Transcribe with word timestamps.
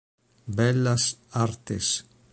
Bellas 0.57 1.03
Artes 1.29 1.85